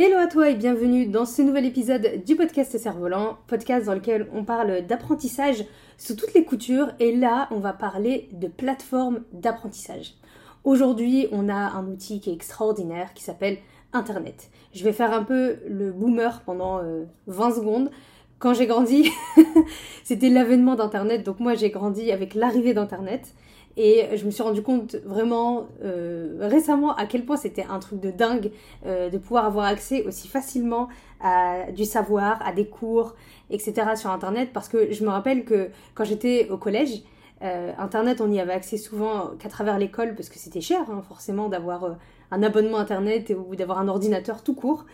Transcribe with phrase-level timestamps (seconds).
[0.00, 4.28] Hello à toi et bienvenue dans ce nouvel épisode du podcast Cerf-Volant, podcast dans lequel
[4.32, 5.64] on parle d'apprentissage
[5.96, 10.14] sous toutes les coutures et là on va parler de plateforme d'apprentissage.
[10.62, 13.58] Aujourd'hui on a un outil qui est extraordinaire qui s'appelle
[13.92, 14.50] Internet.
[14.72, 16.78] Je vais faire un peu le boomer pendant
[17.26, 17.90] 20 euh, secondes.
[18.38, 19.10] Quand j'ai grandi,
[20.04, 23.34] c'était l'avènement d'Internet, donc moi j'ai grandi avec l'arrivée d'Internet.
[23.76, 28.00] Et je me suis rendu compte vraiment euh, récemment à quel point c'était un truc
[28.00, 28.50] de dingue
[28.86, 30.88] euh, de pouvoir avoir accès aussi facilement
[31.20, 33.14] à du savoir, à des cours,
[33.50, 33.94] etc.
[33.94, 34.50] sur Internet.
[34.52, 37.02] Parce que je me rappelle que quand j'étais au collège,
[37.42, 41.02] euh, Internet, on y avait accès souvent qu'à travers l'école parce que c'était cher, hein,
[41.06, 41.98] forcément, d'avoir
[42.32, 44.86] un abonnement Internet ou d'avoir un ordinateur tout court.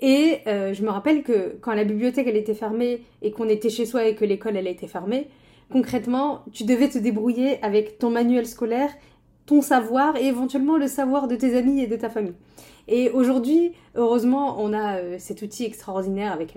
[0.00, 3.84] Et je me rappelle que quand la bibliothèque elle était fermée et qu'on était chez
[3.84, 5.28] soi et que l'école elle était fermée,
[5.70, 8.90] concrètement, tu devais te débrouiller avec ton manuel scolaire,
[9.46, 12.34] ton savoir et éventuellement le savoir de tes amis et de ta famille.
[12.88, 16.56] Et aujourd'hui, heureusement, on a euh, cet outil extraordinaire avec,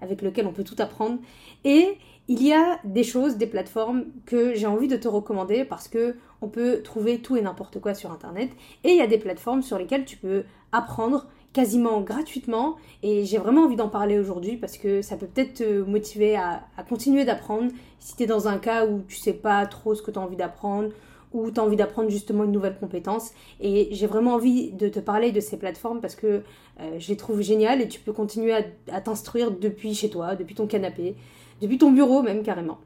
[0.00, 1.18] avec lequel on peut tout apprendre.
[1.64, 1.98] Et
[2.28, 6.16] il y a des choses, des plateformes que j'ai envie de te recommander parce que
[6.40, 8.50] on peut trouver tout et n'importe quoi sur Internet.
[8.84, 13.38] Et il y a des plateformes sur lesquelles tu peux apprendre quasiment gratuitement et j'ai
[13.38, 17.70] vraiment envie d'en parler aujourd'hui parce que ça peut peut-être te motiver à, continuer d'apprendre
[17.98, 20.22] si tu es dans un cas où tu sais pas trop ce que tu as
[20.22, 20.90] envie d'apprendre
[21.32, 24.98] ou tu as envie d'apprendre justement une nouvelle compétence et j'ai vraiment envie de te
[24.98, 26.42] parler de ces plateformes parce que
[26.80, 28.54] euh, je les trouve géniales et tu peux continuer
[28.90, 31.16] à t'instruire depuis chez toi, depuis ton canapé,
[31.60, 32.78] depuis ton bureau même carrément.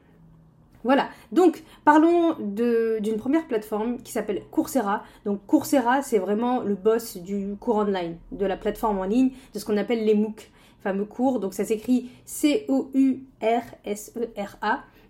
[0.86, 5.02] Voilà, donc parlons d'une première plateforme qui s'appelle Coursera.
[5.24, 9.58] Donc Coursera, c'est vraiment le boss du cours online, de la plateforme en ligne, de
[9.58, 10.48] ce qu'on appelle les MOOC,
[10.78, 11.40] fameux cours.
[11.40, 13.24] Donc ça s'écrit C-O-U-R-S-E-R-A.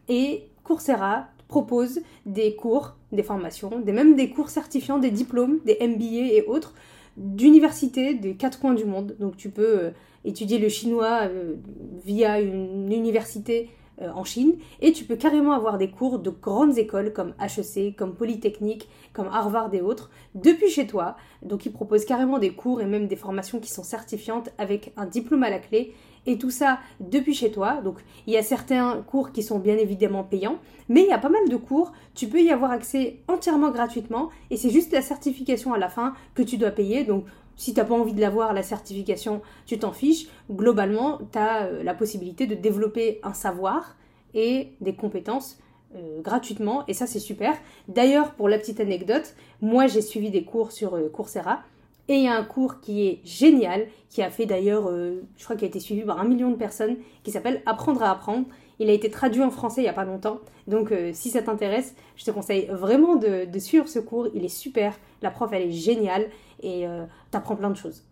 [0.09, 5.77] Et Coursera propose des cours, des formations, des, même des cours certifiants, des diplômes, des
[5.87, 6.73] MBA et autres
[7.19, 9.15] d'universités des quatre coins du monde.
[9.21, 9.91] Donc tu peux euh,
[10.25, 11.57] étudier le chinois euh,
[12.03, 13.69] via une université
[14.03, 17.97] euh, en Chine et tu peux carrément avoir des cours de grandes écoles comme HEC,
[17.97, 21.17] comme Polytechnique, comme Harvard et autres depuis chez toi.
[21.43, 25.07] Donc ils proposent carrément des cours et même des formations qui sont certifiantes avec un
[25.07, 25.95] diplôme à la clé
[26.27, 27.81] et tout ça depuis chez toi.
[27.83, 30.59] Donc il y a certains cours qui sont bien évidemment payants,
[30.89, 34.31] mais il y a pas mal de cours, tu peux y avoir accès entièrement gratuitement
[34.51, 37.05] et c'est juste la certification à la fin que tu dois payer.
[37.05, 37.25] Donc
[37.57, 40.29] si tu n'as pas envie de l'avoir, la certification, tu t'en fiches.
[40.51, 43.97] Globalement, tu as euh, la possibilité de développer un savoir
[44.35, 45.59] et des compétences
[45.97, 46.85] euh, gratuitement.
[46.87, 47.55] Et ça, c'est super.
[47.89, 51.61] D'ailleurs, pour la petite anecdote, moi, j'ai suivi des cours sur euh, Coursera.
[52.09, 55.57] Et il y a un cours qui est génial, qui a fait d'ailleurs, je crois
[55.57, 58.47] qu'il a été suivi par un million de personnes, qui s'appelle Apprendre à apprendre.
[58.79, 60.41] Il a été traduit en français il n'y a pas longtemps.
[60.67, 64.29] Donc si ça t'intéresse, je te conseille vraiment de, suivre ce cours.
[64.35, 64.99] Il est super.
[65.23, 66.29] La prof, elle est géniale
[66.63, 68.05] et euh, tu apprends plein de choses.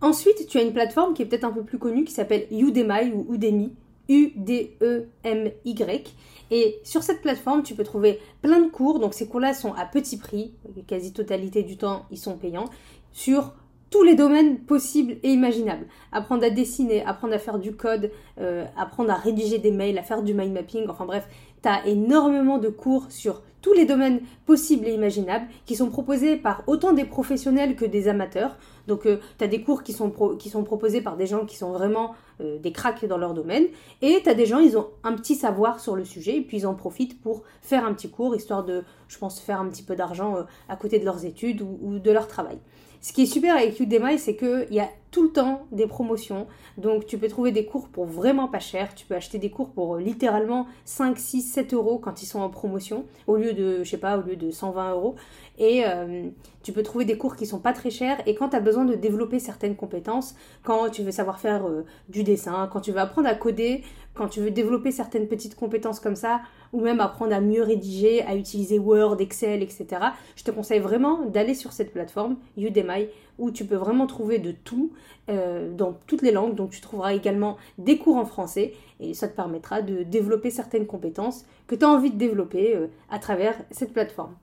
[0.00, 3.12] Ensuite, tu as une plateforme qui est peut-être un peu plus connue qui s'appelle Udemy
[3.14, 3.72] ou Udemy,
[4.08, 6.14] U-D-E-M-Y.
[6.50, 9.00] Et sur cette plateforme, tu peux trouver plein de cours.
[9.00, 12.68] Donc ces cours-là sont à petit prix, la quasi-totalité du temps, ils sont payants,
[13.12, 13.54] sur
[13.94, 15.86] tous les domaines possibles et imaginables.
[16.10, 18.10] Apprendre à dessiner, apprendre à faire du code,
[18.40, 21.28] euh, apprendre à rédiger des mails, à faire du mind mapping, enfin bref,
[21.62, 26.34] tu as énormément de cours sur tous les domaines possibles et imaginables qui sont proposés
[26.34, 28.56] par autant des professionnels que des amateurs.
[28.88, 30.10] Donc euh, tu as des cours qui sont,
[30.40, 33.66] qui sont proposés par des gens qui sont vraiment euh, des cracks dans leur domaine
[34.02, 36.56] et tu as des gens, ils ont un petit savoir sur le sujet et puis
[36.56, 39.84] ils en profitent pour faire un petit cours histoire de, je pense, faire un petit
[39.84, 42.58] peu d'argent euh, à côté de leurs études ou, ou de leur travail.
[43.04, 46.48] Ce qui est super avec Udemy, c'est qu'il y a tout le temps des promotions.
[46.76, 48.96] Donc tu peux trouver des cours pour vraiment pas cher.
[48.96, 52.40] Tu peux acheter des cours pour euh, littéralement 5, 6, 7 euros quand ils sont
[52.40, 55.14] en promotion, au lieu de, je sais pas, au lieu de 120 euros.
[55.56, 56.24] Et euh,
[56.64, 58.26] tu peux trouver des cours qui sont pas très chers.
[58.26, 60.34] Et quand tu as besoin de développer certaines compétences,
[60.64, 63.84] quand tu veux savoir faire euh, du dessin, quand tu veux apprendre à coder,
[64.14, 66.40] quand tu veux développer certaines petites compétences comme ça,
[66.72, 69.86] ou même apprendre à mieux rédiger, à utiliser Word, Excel, etc.,
[70.34, 73.08] je te conseille vraiment d'aller sur cette plateforme, Udemy,
[73.38, 74.92] où tu peux vraiment trouver de tout
[75.28, 76.54] euh, dans toutes les langues.
[76.54, 80.86] Donc tu trouveras également des cours en français et ça te permettra de développer certaines
[80.86, 84.34] compétences que tu as envie de développer euh, à travers cette plateforme.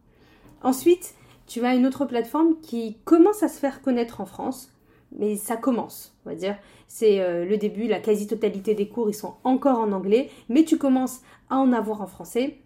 [0.64, 1.16] Ensuite,
[1.48, 4.72] tu as une autre plateforme qui commence à se faire connaître en France,
[5.18, 6.56] mais ça commence, on va dire.
[6.88, 11.22] C'est le début, la quasi-totalité des cours, ils sont encore en anglais, mais tu commences
[11.50, 12.58] à en avoir en français.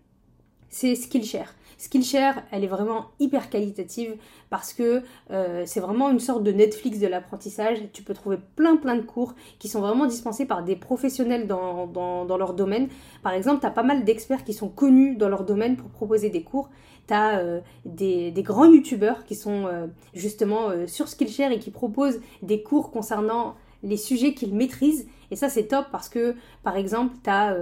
[0.77, 1.53] C'est Skillshare.
[1.77, 4.17] Skillshare, elle est vraiment hyper qualitative
[4.49, 7.77] parce que euh, c'est vraiment une sorte de Netflix de l'apprentissage.
[7.93, 12.25] Tu peux trouver plein plein de cours qui sont vraiment dispensés par des professionnels dans,
[12.37, 12.89] leur domaine.
[13.23, 16.29] Par exemple, tu as pas mal d'experts qui sont connus dans leur domaine pour proposer
[16.29, 16.69] des cours.
[17.07, 21.71] Tu as euh, des, des, grands youtubeurs qui sont euh, justement sur Skillshare et qui
[21.71, 25.07] proposent des cours concernant les sujets qu'ils maîtrisent.
[25.31, 27.55] Et ça, c'est top parce que, par exemple, tu as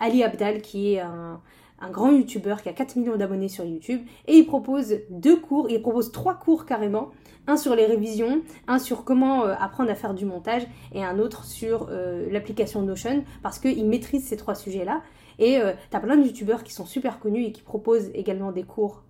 [0.00, 1.40] Ali Abdal qui est un,
[1.80, 5.68] un grand youtubeur qui a 4 millions d'abonnés sur YouTube et il propose deux cours,
[5.70, 7.10] il propose trois cours carrément,
[7.46, 11.18] un sur les révisions, un sur comment euh, apprendre à faire du montage et un
[11.18, 15.02] autre sur euh, l'application Notion parce qu'il maîtrise ces trois sujets-là.
[15.38, 18.52] Et euh, tu as plein de youtubeurs qui sont super connus et qui proposent également
[18.52, 19.02] des cours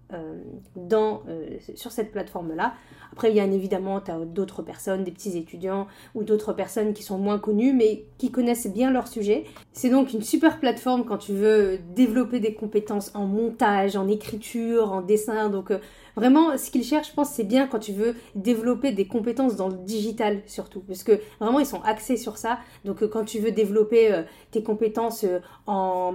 [0.77, 1.23] dans,
[1.75, 2.75] sur cette plateforme-là.
[3.17, 7.17] Après, il y a évidemment d'autres personnes, des petits étudiants ou d'autres personnes qui sont
[7.17, 9.45] moins connues mais qui connaissent bien leur sujet.
[9.73, 14.93] C'est donc une super plateforme quand tu veux développer des compétences en montage, en écriture,
[14.93, 15.49] en dessin.
[15.49, 15.79] Donc euh,
[16.15, 19.69] vraiment, ce qu'ils cherchent, je pense, c'est bien quand tu veux développer des compétences dans
[19.69, 20.81] le digital surtout.
[20.81, 22.59] Parce que vraiment, ils sont axés sur ça.
[22.85, 25.25] Donc euh, quand tu veux développer euh, tes compétences
[25.67, 26.13] en,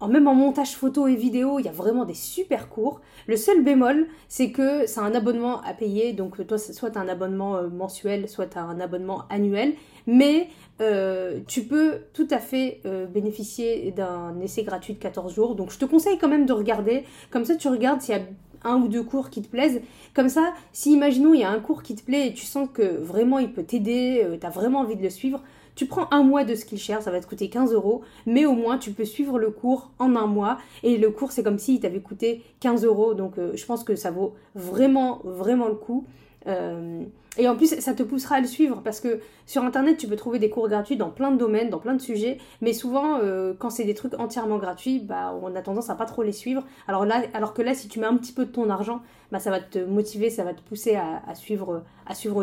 [0.00, 3.02] en, même en montage photo et vidéo, il y a vraiment des super cours.
[3.26, 6.14] Le seul bémol, c'est que c'est un abonnement à payer.
[6.14, 9.74] Donc donc toi, soit un abonnement euh, mensuel, soit un abonnement annuel.
[10.06, 10.48] Mais
[10.80, 15.54] euh, tu peux tout à fait euh, bénéficier d'un essai gratuit de 14 jours.
[15.56, 17.04] Donc je te conseille quand même de regarder.
[17.30, 18.22] Comme ça, tu regardes s'il y a
[18.64, 19.80] un ou deux cours qui te plaisent.
[20.14, 22.68] Comme ça, si imaginons il y a un cours qui te plaît et tu sens
[22.72, 25.42] que vraiment il peut t'aider, tu as vraiment envie de le suivre,
[25.76, 28.78] tu prends un mois de Skillshare, ça va te coûter 15 euros, mais au moins
[28.78, 30.58] tu peux suivre le cours en un mois.
[30.82, 33.14] Et le cours, c'est comme s'il t'avait coûté 15 euros.
[33.14, 36.04] Donc je pense que ça vaut vraiment, vraiment le coup.
[36.48, 37.04] Euh,
[37.36, 40.16] et en plus, ça te poussera à le suivre parce que sur Internet, tu peux
[40.16, 42.38] trouver des cours gratuits dans plein de domaines, dans plein de sujets.
[42.60, 46.06] Mais souvent, euh, quand c'est des trucs entièrement gratuits, bah, on a tendance à pas
[46.06, 46.64] trop les suivre.
[46.88, 49.60] Alors, que là, si tu mets un petit peu de ton argent, bah, ça va
[49.60, 51.84] te motiver, ça va te pousser à suivre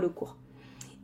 [0.02, 0.38] le cours.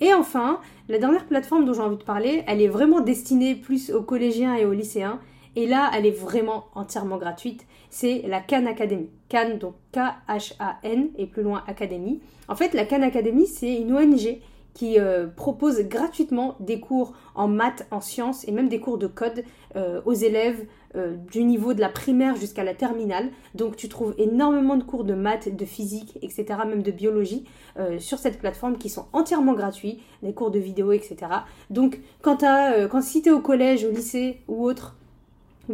[0.01, 0.59] Et enfin,
[0.89, 4.55] la dernière plateforme dont j'ai envie de parler, elle est vraiment destinée plus aux collégiens
[4.55, 5.19] et aux lycéens.
[5.55, 7.65] Et là, elle est vraiment entièrement gratuite.
[7.89, 9.09] C'est la Khan Academy.
[9.29, 12.21] Khan, donc K-H-A-N, et plus loin Academy.
[12.47, 14.39] En fait, la Khan Academy, c'est une ONG
[14.73, 19.07] qui euh, propose gratuitement des cours en maths, en sciences et même des cours de
[19.07, 19.43] code
[19.75, 20.65] euh, aux élèves
[20.95, 23.29] euh, du niveau de la primaire jusqu'à la terminale.
[23.55, 27.45] Donc tu trouves énormément de cours de maths, de physique, etc., même de biologie
[27.99, 31.15] sur cette plateforme qui sont entièrement gratuits, des cours de vidéo, etc.
[31.69, 32.43] Donc quand,
[33.01, 34.97] si tu es au collège, au lycée ou autre,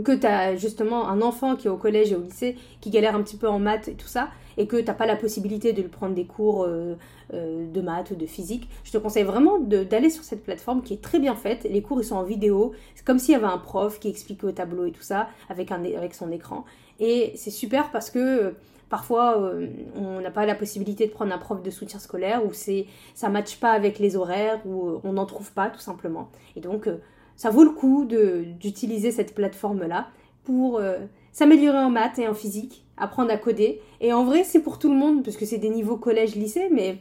[0.04, 3.16] que tu as justement un enfant qui est au collège et au lycée, qui galère
[3.16, 5.74] un petit peu en maths et tout ça, et que tu n'as pas la possibilité
[5.74, 6.96] de lui prendre des cours euh,
[7.34, 10.94] euh, de maths ou de physique, je te conseille vraiment d'aller sur cette plateforme qui
[10.94, 11.68] est très bien faite.
[11.70, 12.74] Les cours, ils sont en vidéo.
[12.96, 15.72] C'est comme s'il y avait un prof qui expliquait au tableau et tout ça, avec,
[15.72, 16.66] un, avec son écran.
[17.00, 18.52] Et c'est super parce que euh,
[18.90, 19.52] parfois
[19.96, 23.60] on n'a pas la possibilité de prendre un prof de soutien scolaire ou ça matche
[23.60, 26.88] pas avec les horaires ou on n'en trouve pas tout simplement et donc
[27.38, 30.08] ça vaut le coup d'utiliser cette plateforme-là
[30.44, 30.98] pour euh,
[31.32, 33.80] s'améliorer en maths et en physique, apprendre à coder.
[34.02, 36.98] Et en vrai, c'est pour tout le monde, parce que c'est des niveaux collège-lycée, mais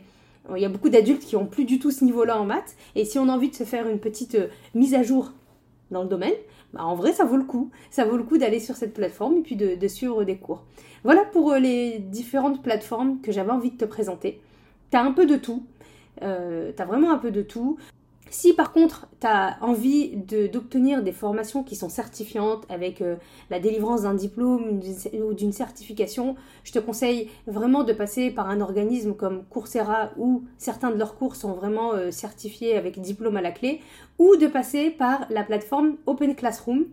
[0.54, 2.76] il y a beaucoup d'adultes qui ont plus du tout ce niveau-là en maths.
[2.94, 5.32] Et si on a envie de se faire une petite euh, mise à jour
[5.90, 6.34] dans le domaine,
[6.72, 7.70] bah en vrai, ça vaut le coup.
[7.90, 10.64] Ça vaut le coup d'aller sur cette plateforme et puis de, suivre des cours.
[11.04, 14.40] Voilà pour euh, les différentes plateformes que j'avais envie de te présenter.
[14.90, 15.64] T'as un peu de tout.
[16.22, 17.76] Euh, t'as vraiment un peu de tout.
[18.30, 23.16] Si par contre tu as envie d'obtenir des formations qui sont certifiantes avec euh,
[23.50, 24.80] la délivrance d'un diplôme
[25.14, 30.42] ou d'une certification, je te conseille vraiment de passer par un organisme comme Coursera où
[30.58, 33.80] certains de leurs cours sont vraiment euh, certifiés avec diplôme à la clé,
[34.18, 36.86] ou de passer par la plateforme Open Classroom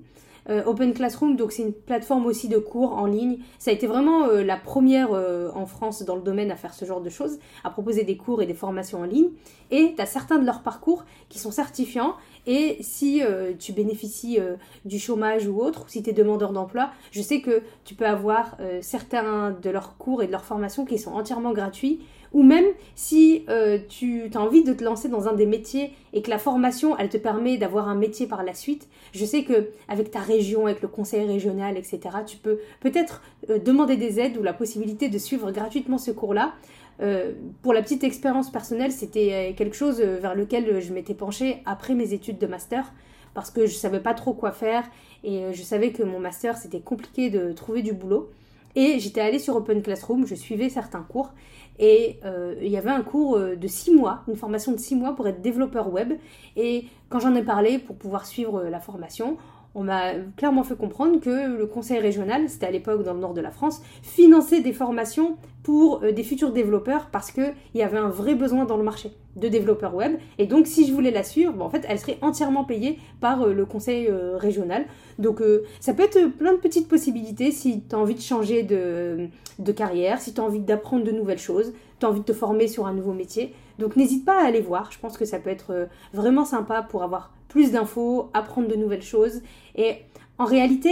[0.49, 3.39] euh, Open Classroom, donc c'est une plateforme aussi de cours en ligne.
[3.59, 6.73] Ça a été vraiment euh, la première euh, en France dans le domaine à faire
[6.73, 9.29] ce genre de choses, à proposer des cours et des formations en ligne.
[9.71, 12.15] Et tu as certains de leurs parcours qui sont certifiants.
[12.45, 13.21] Et si
[13.57, 14.37] tu bénéficies
[14.83, 18.05] du chômage ou autre, ou si tu es demandeur d'emploi, je sais que tu peux
[18.05, 22.01] avoir certains de leurs cours et de leurs formations qui sont entièrement gratuits
[22.33, 26.21] ou même si euh, tu as envie de te lancer dans un des métiers et
[26.21, 29.69] que la formation, elle te permet d'avoir un métier par la suite, je sais que
[29.87, 34.37] avec ta région, avec le conseil régional, etc., tu peux peut-être euh, demander des aides
[34.37, 36.53] ou la possibilité de suivre gratuitement ce cours-là.
[37.01, 41.93] Euh, pour la petite expérience personnelle, c'était quelque chose vers lequel je m'étais penchée après
[41.93, 42.93] mes études de master
[43.33, 44.83] parce que je savais pas trop quoi faire
[45.23, 48.29] et je savais que mon master c'était compliqué de trouver du boulot.
[48.75, 51.31] Et j'étais allée sur Open Classroom, je suivais certains cours.
[51.79, 54.95] Et euh, il y avait un cours euh, de 6 mois, une formation de 6
[54.95, 56.13] mois pour être développeur web.
[56.55, 59.37] Et quand j'en ai parlé pour pouvoir suivre euh, la formation,
[59.75, 63.33] on m'a clairement fait comprendre que le conseil régional, c'était à l'époque dans le nord
[63.33, 68.09] de la France, finançait des formations pour des futurs développeurs parce qu'il y avait un
[68.09, 70.17] vrai besoin dans le marché de développeurs web.
[70.37, 73.65] Et donc, si je voulais la suivre, en fait, elle serait entièrement payée par le
[73.65, 74.85] conseil régional.
[75.17, 75.41] Donc,
[75.79, 80.21] ça peut être plein de petites possibilités si tu as envie de changer de, carrière,
[80.21, 82.85] si tu as envie d'apprendre de nouvelles choses, tu as envie de te former sur
[82.85, 83.53] un nouveau métier.
[83.79, 86.83] Donc n'hésite pas à aller voir, je pense que ça peut être euh, vraiment sympa
[86.83, 89.43] pour avoir plus d'infos, apprendre de nouvelles choses.
[89.75, 89.97] Et
[90.39, 90.91] en réalité,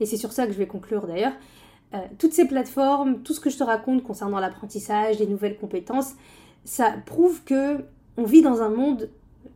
[0.00, 1.32] et c'est sur ça que je vais conclure d'ailleurs,
[1.94, 6.12] euh, toutes ces plateformes, tout ce que je te raconte concernant l'apprentissage, les nouvelles compétences,
[6.66, 7.78] ça prouve que
[8.18, 9.08] on vit dans un monde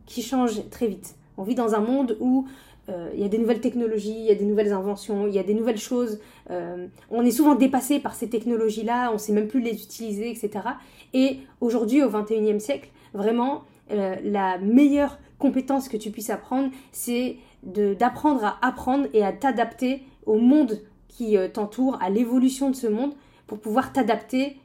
[0.07, 1.13] qui change très vite.
[1.37, 2.47] On vit dans un monde où
[2.89, 5.39] euh, il y a des nouvelles technologies, il y a des nouvelles inventions, il y
[5.39, 6.19] a des nouvelles choses.
[6.49, 10.31] Euh, on est souvent dépassé par ces technologies-là, on ne sait même plus les utiliser,
[10.31, 10.65] etc.
[11.13, 18.45] Et aujourd'hui, au 21e siècle, vraiment, la meilleure compétence que tu puisses apprendre, c'est d'apprendre
[18.45, 20.79] à apprendre et à t'adapter au monde
[21.09, 23.13] qui t'entoure, à l'évolution de ce monde,
[23.47, 24.57] pour pouvoir t'adapter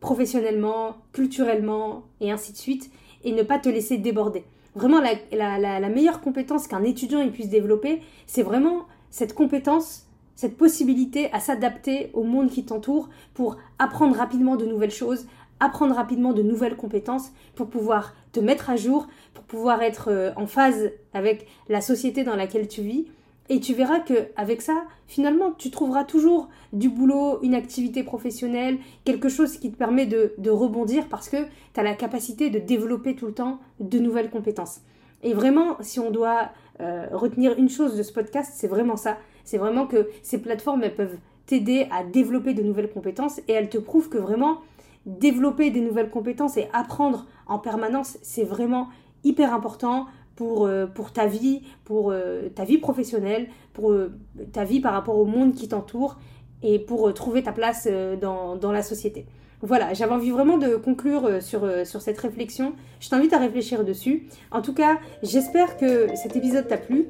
[0.00, 2.90] professionnellement, culturellement, et ainsi de suite,
[3.24, 4.44] et ne pas te laisser déborder.
[4.74, 10.06] Vraiment, la, meilleure compétence qu'un étudiant puisse développer, c'est vraiment cette compétence,
[10.36, 15.26] cette possibilité à s'adapter au monde qui t'entoure pour apprendre rapidement de nouvelles choses,
[15.60, 20.30] apprendre rapidement de nouvelles compétences pour pouvoir te mettre à jour, pour pouvoir être euh,
[20.36, 23.06] en phase avec la société dans laquelle tu vis
[23.50, 28.78] et tu verras que avec ça, finalement, tu trouveras toujours du boulot, une activité professionnelle,
[29.04, 31.36] quelque chose qui te permet de, rebondir parce que
[31.74, 34.82] tu as la capacité de développer tout le temps de nouvelles compétences.
[35.24, 36.50] Et vraiment, si on doit
[36.80, 39.18] euh, retenir une chose de ce podcast, c'est vraiment ça.
[39.44, 43.68] C'est vraiment que ces plateformes, elles peuvent t'aider à développer de nouvelles compétences et elles
[43.68, 44.58] te prouvent que vraiment
[45.06, 48.88] développer des nouvelles compétences et apprendre en permanence, c'est vraiment
[49.24, 50.06] hyper important
[50.40, 54.10] pour, euh, ta vie, pour euh, ta vie professionnelle, pour euh,
[54.52, 56.18] ta vie par rapport au monde qui t'entoure
[56.62, 57.88] et pour trouver ta place
[58.20, 59.26] dans, dans, la société.
[59.62, 62.74] Voilà, j'avais envie vraiment de conclure sur, sur cette réflexion.
[63.00, 64.28] Je t'invite à réfléchir dessus.
[64.50, 67.08] En tout cas, j'espère que cet épisode t'a plu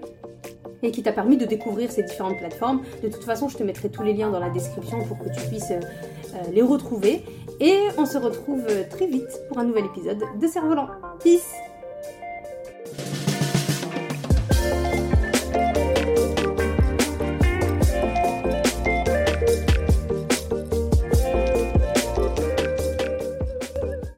[0.82, 2.82] et qui t'a permis de découvrir ces différentes plateformes.
[3.02, 5.40] De toute façon, je te mettrai tous les liens dans la description pour que tu
[5.48, 5.72] puisses
[6.52, 7.24] les retrouver.
[7.60, 10.88] Et on se retrouve très vite pour un nouvel épisode de Cerf-Volant.
[11.22, 11.52] Peace